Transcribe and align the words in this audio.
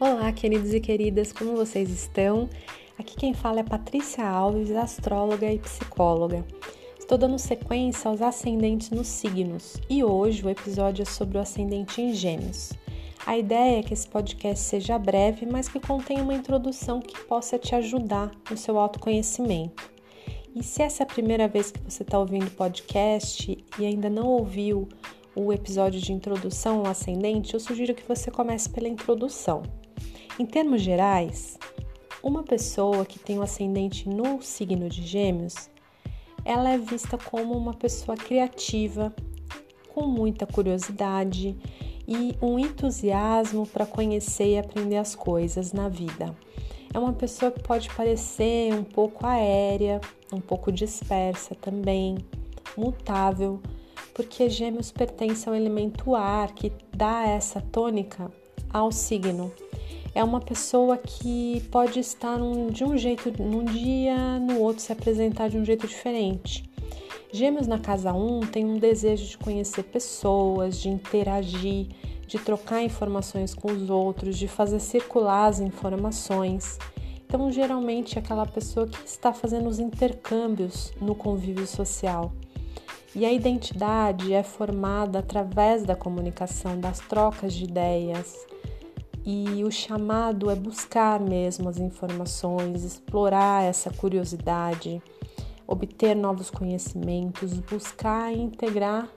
Olá, 0.00 0.32
queridos 0.32 0.74
e 0.74 0.80
queridas, 0.80 1.32
como 1.32 1.54
vocês 1.54 1.88
estão? 1.88 2.50
Aqui 2.98 3.14
quem 3.14 3.32
fala 3.32 3.60
é 3.60 3.62
Patrícia 3.62 4.26
Alves, 4.26 4.72
astróloga 4.72 5.50
e 5.50 5.60
psicóloga. 5.60 6.44
Estou 6.98 7.16
dando 7.16 7.38
sequência 7.38 8.10
aos 8.10 8.20
ascendentes 8.20 8.90
nos 8.90 9.06
signos 9.06 9.76
e 9.88 10.02
hoje 10.02 10.44
o 10.44 10.50
episódio 10.50 11.02
é 11.02 11.04
sobre 11.04 11.38
o 11.38 11.40
ascendente 11.40 12.02
em 12.02 12.12
Gêmeos. 12.12 12.72
A 13.24 13.38
ideia 13.38 13.78
é 13.78 13.82
que 13.84 13.94
esse 13.94 14.08
podcast 14.08 14.64
seja 14.64 14.98
breve, 14.98 15.46
mas 15.46 15.68
que 15.68 15.78
contenha 15.78 16.24
uma 16.24 16.34
introdução 16.34 17.00
que 17.00 17.18
possa 17.26 17.56
te 17.56 17.76
ajudar 17.76 18.32
no 18.50 18.56
seu 18.56 18.76
autoconhecimento. 18.80 19.88
E 20.56 20.62
se 20.64 20.82
essa 20.82 21.02
é 21.02 21.04
a 21.04 21.06
primeira 21.06 21.46
vez 21.46 21.70
que 21.70 21.80
você 21.80 22.02
está 22.02 22.18
ouvindo 22.18 22.48
o 22.48 22.50
podcast 22.50 23.64
e 23.78 23.86
ainda 23.86 24.10
não 24.10 24.26
ouviu 24.26 24.88
o 25.36 25.52
episódio 25.52 26.00
de 26.00 26.12
introdução 26.12 26.80
ao 26.80 26.86
ascendente, 26.86 27.54
eu 27.54 27.60
sugiro 27.60 27.94
que 27.94 28.06
você 28.06 28.28
comece 28.28 28.68
pela 28.68 28.88
introdução. 28.88 29.62
Em 30.36 30.44
termos 30.44 30.82
gerais, 30.82 31.56
uma 32.20 32.42
pessoa 32.42 33.06
que 33.06 33.20
tem 33.20 33.36
o 33.36 33.40
um 33.40 33.42
ascendente 33.44 34.08
no 34.08 34.42
signo 34.42 34.88
de 34.88 35.06
Gêmeos, 35.06 35.70
ela 36.44 36.70
é 36.70 36.76
vista 36.76 37.16
como 37.16 37.56
uma 37.56 37.72
pessoa 37.72 38.16
criativa, 38.16 39.14
com 39.94 40.08
muita 40.08 40.44
curiosidade 40.44 41.56
e 42.08 42.34
um 42.42 42.58
entusiasmo 42.58 43.64
para 43.64 43.86
conhecer 43.86 44.54
e 44.54 44.58
aprender 44.58 44.96
as 44.96 45.14
coisas 45.14 45.72
na 45.72 45.88
vida. 45.88 46.36
É 46.92 46.98
uma 46.98 47.12
pessoa 47.12 47.52
que 47.52 47.62
pode 47.62 47.88
parecer 47.94 48.74
um 48.74 48.82
pouco 48.82 49.24
aérea, 49.24 50.00
um 50.32 50.40
pouco 50.40 50.72
dispersa 50.72 51.54
também, 51.54 52.18
mutável, 52.76 53.62
porque 54.12 54.50
Gêmeos 54.50 54.90
pertence 54.90 55.48
ao 55.48 55.54
elemento 55.54 56.12
ar 56.16 56.52
que 56.54 56.72
dá 56.92 57.24
essa 57.24 57.60
tônica 57.60 58.32
ao 58.68 58.90
signo 58.90 59.52
é 60.14 60.22
uma 60.22 60.40
pessoa 60.40 60.96
que 60.96 61.60
pode 61.72 61.98
estar 61.98 62.38
num, 62.38 62.68
de 62.68 62.84
um 62.84 62.96
jeito 62.96 63.32
num 63.42 63.64
dia, 63.64 64.38
no 64.38 64.60
outro 64.60 64.82
se 64.82 64.92
apresentar 64.92 65.48
de 65.48 65.58
um 65.58 65.64
jeito 65.64 65.86
diferente. 65.88 66.70
Gêmeos 67.32 67.66
na 67.66 67.80
casa 67.80 68.12
1 68.12 68.40
tem 68.42 68.64
um 68.64 68.78
desejo 68.78 69.26
de 69.26 69.36
conhecer 69.36 69.82
pessoas, 69.82 70.78
de 70.78 70.88
interagir, 70.88 71.88
de 72.28 72.38
trocar 72.38 72.82
informações 72.84 73.52
com 73.52 73.72
os 73.72 73.90
outros, 73.90 74.38
de 74.38 74.46
fazer 74.46 74.78
circular 74.78 75.46
as 75.46 75.58
informações. 75.58 76.78
Então, 77.26 77.50
geralmente, 77.50 78.16
é 78.16 78.20
aquela 78.20 78.46
pessoa 78.46 78.86
que 78.86 79.04
está 79.04 79.32
fazendo 79.32 79.68
os 79.68 79.80
intercâmbios 79.80 80.92
no 81.00 81.16
convívio 81.16 81.66
social. 81.66 82.32
E 83.16 83.24
a 83.24 83.32
identidade 83.32 84.32
é 84.32 84.44
formada 84.44 85.18
através 85.18 85.82
da 85.82 85.96
comunicação, 85.96 86.78
das 86.78 87.00
trocas 87.00 87.52
de 87.52 87.64
ideias, 87.64 88.46
e 89.24 89.64
o 89.64 89.70
chamado 89.70 90.50
é 90.50 90.54
buscar 90.54 91.18
mesmo 91.18 91.68
as 91.68 91.78
informações, 91.78 92.84
explorar 92.84 93.64
essa 93.64 93.90
curiosidade, 93.90 95.02
obter 95.66 96.14
novos 96.14 96.50
conhecimentos, 96.50 97.58
buscar 97.60 98.32
e 98.34 98.40
integrar 98.40 99.08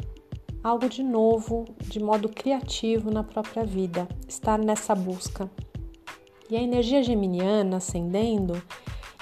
algo 0.63 0.87
de 0.87 1.03
novo, 1.03 1.65
de 1.81 1.99
modo 1.99 2.29
criativo 2.29 3.11
na 3.11 3.23
própria 3.23 3.65
vida, 3.65 4.07
estar 4.27 4.57
nessa 4.57 4.95
busca. 4.95 5.49
E 6.49 6.55
a 6.55 6.61
energia 6.61 7.03
geminiana 7.03 7.77
ascendendo 7.77 8.61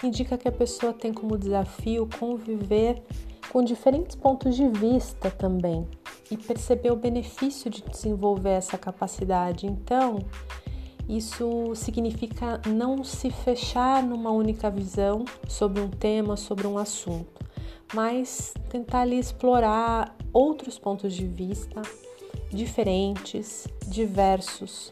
indica 0.03 0.37
que 0.37 0.47
a 0.47 0.51
pessoa 0.51 0.93
tem 0.93 1.11
como 1.11 1.37
desafio 1.37 2.07
conviver 2.19 3.01
com 3.51 3.63
diferentes 3.63 4.15
pontos 4.15 4.55
de 4.55 4.67
vista 4.67 5.31
também 5.31 5.87
e 6.29 6.37
perceber 6.37 6.91
o 6.91 6.95
benefício 6.95 7.69
de 7.69 7.81
desenvolver 7.81 8.51
essa 8.51 8.77
capacidade. 8.77 9.65
Então, 9.65 10.19
isso 11.07 11.73
significa 11.75 12.59
não 12.67 13.03
se 13.03 13.29
fechar 13.29 14.01
numa 14.01 14.31
única 14.31 14.69
visão 14.69 15.23
sobre 15.47 15.81
um 15.81 15.89
tema, 15.89 16.35
sobre 16.35 16.65
um 16.65 16.77
assunto, 16.77 17.45
mas 17.93 18.53
tentar 18.69 19.01
ali 19.01 19.19
explorar 19.19 20.15
outros 20.33 20.79
pontos 20.79 21.13
de 21.13 21.27
vista 21.27 21.81
diferentes, 22.49 23.67
diversos. 23.87 24.91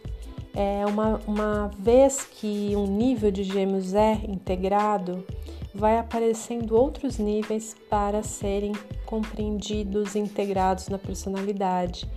É 0.56 0.86
uma, 0.86 1.20
uma 1.26 1.72
vez 1.80 2.24
que 2.24 2.76
um 2.76 2.86
nível 2.86 3.32
de 3.32 3.44
gêmeos 3.44 3.96
é 3.96 4.14
integrado, 4.28 5.26
vai 5.74 5.98
aparecendo 5.98 6.76
outros 6.78 7.18
níveis 7.18 7.76
para 7.90 8.22
serem 8.22 8.74
compreendidos 9.08 10.16
integrados 10.16 10.90
na 10.90 11.00
personalidade 11.00 12.08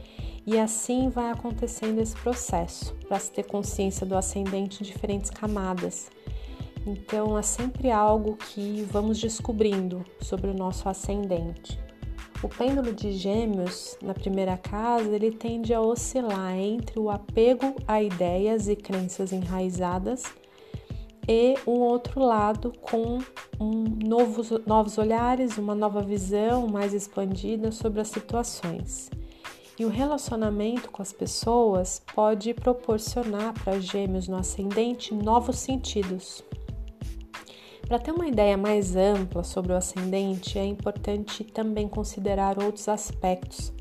e 0.47 0.59
assim 0.59 1.09
vai 1.09 1.31
acontecendo 1.31 2.01
esse 2.01 2.15
processo 2.15 2.95
para 3.09 3.19
se 3.19 3.31
ter 3.33 3.43
consciência 3.45 4.07
do 4.07 4.17
ascendente 4.17 4.83
em 4.83 4.87
diferentes 4.87 5.29
camadas. 5.29 6.09
Então 6.87 7.37
é 7.37 7.43
sempre 7.43 7.91
algo 7.91 8.37
que 8.37 8.87
vamos 8.93 9.19
descobrindo 9.19 10.05
sobre 10.21 10.49
o 10.49 10.55
nosso 10.55 10.89
ascendente. 10.89 11.79
O 12.43 12.49
pêndulo 12.49 12.93
de 12.93 13.13
Gêmeos, 13.13 13.99
na 14.01 14.15
primeira 14.15 14.57
casa, 14.57 15.13
ele 15.13 15.33
tende 15.33 15.75
a 15.75 15.81
oscilar 15.81 16.57
entre 16.57 17.01
o 17.01 17.11
apego 17.11 17.75
a 17.89 18.01
ideias 18.01 18.69
e 18.69 18.77
crenças 18.77 19.33
enraizadas 19.33 20.23
e 21.29 21.57
um 21.67 21.81
outro 21.81 22.21
lado 22.21 22.73
com 22.81 23.19
um 23.59 23.85
novos, 24.07 24.51
novos 24.65 24.97
olhares, 24.97 25.59
uma 25.59 25.75
nova 25.75 26.01
visão 26.03 26.69
mais 26.69 26.95
expandida 26.95 27.73
sobre 27.73 28.01
as 28.01 28.09
situações. 28.09 29.11
E 29.79 29.85
o 29.85 29.89
relacionamento 29.91 30.91
com 30.91 31.03
as 31.03 31.13
pessoas 31.13 32.03
pode 32.15 32.55
proporcionar 32.55 33.53
para 33.63 33.79
gêmeos 33.79 34.27
no 34.27 34.37
ascendente 34.37 35.13
novos 35.13 35.59
sentidos. 35.59 36.43
Para 37.87 37.99
ter 37.99 38.11
uma 38.11 38.27
ideia 38.27 38.57
mais 38.57 38.97
ampla 38.97 39.45
sobre 39.45 39.73
o 39.73 39.77
ascendente, 39.77 40.59
é 40.59 40.65
importante 40.65 41.45
também 41.45 41.87
considerar 41.89 42.61
outros 42.61 42.89
aspectos, 42.89 43.73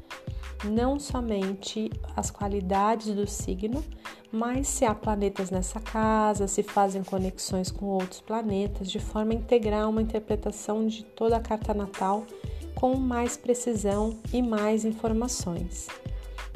não 0.65 0.99
somente 0.99 1.89
as 2.15 2.29
qualidades 2.29 3.15
do 3.15 3.25
signo, 3.25 3.83
mas 4.31 4.67
se 4.67 4.83
há 4.83 4.93
planetas 4.93 5.49
nessa 5.49 5.79
casa, 5.79 6.45
se 6.47 6.61
fazem 6.61 7.03
conexões 7.03 7.71
com 7.71 7.85
outros 7.85 8.19
planetas, 8.19 8.91
de 8.91 8.99
forma 8.99 9.31
a 9.31 9.35
integrar 9.35 9.89
uma 9.89 10.01
interpretação 10.01 10.85
de 10.85 11.03
toda 11.03 11.37
a 11.37 11.41
carta 11.41 11.73
natal 11.73 12.25
com 12.75 12.95
mais 12.95 13.37
precisão 13.37 14.17
e 14.31 14.41
mais 14.41 14.85
informações. 14.85 15.87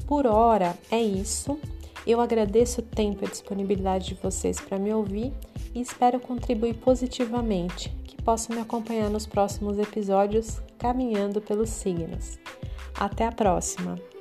Por 0.06 0.28
hora 0.28 0.78
é 0.92 1.02
isso. 1.02 1.60
Eu 2.06 2.22
agradeço 2.22 2.82
o 2.82 2.84
tempo 2.84 3.24
e 3.24 3.28
a 3.28 3.30
disponibilidade 3.30 4.10
de 4.10 4.16
vocês 4.16 4.60
para 4.60 4.80
me 4.80 4.94
ouvir 4.94 5.32
e 5.74 5.82
espero 5.82 6.20
contribuir 6.20 6.76
positivamente, 6.76 7.90
que 8.06 8.22
possam 8.22 8.56
me 8.56 8.62
acompanhar 8.62 9.10
nos 9.10 9.26
próximos 9.26 9.78
episódios 9.78 10.60
caminhando 10.78 11.42
pelos 11.42 11.70
signos. 11.70 12.40
Até 13.00 13.26
a 13.26 13.32
próxima! 13.32 14.19